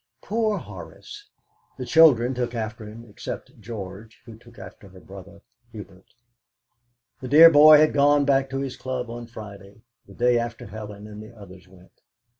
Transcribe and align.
Poor 0.23 0.57
Horace! 0.57 1.29
The 1.77 1.85
children 1.85 2.33
took 2.33 2.55
after 2.55 2.85
him, 2.87 3.05
except 3.07 3.59
George, 3.61 4.19
who 4.25 4.35
took 4.35 4.57
after 4.57 4.89
her 4.89 4.99
brother 4.99 5.41
Hubert. 5.71 6.15
The 7.21 7.27
dear 7.27 7.51
boy 7.51 7.77
had 7.77 7.93
gone 7.93 8.25
back 8.25 8.49
to 8.49 8.57
his 8.61 8.75
club 8.75 9.11
on 9.11 9.27
Friday 9.27 9.83
the 10.07 10.15
day 10.15 10.39
after 10.39 10.65
Helen 10.65 11.05
and 11.05 11.21
the 11.21 11.35
others 11.37 11.67
went. 11.67 12.01